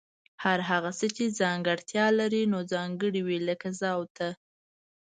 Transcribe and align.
هر 0.43 0.59
هغه 0.69 0.91
څه 0.99 1.07
چي 1.15 1.25
ځانګړتیا 1.39 2.05
لري 2.19 2.43
نو 2.51 2.59
ځانګړي 2.73 3.21
وي 3.27 3.39
لکه 3.49 3.67
زه 3.79 3.87
او 3.95 4.03
ته 4.15 4.27